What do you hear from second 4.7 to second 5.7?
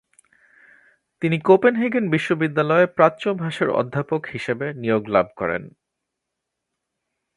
নিয়োগ লাভ করেন।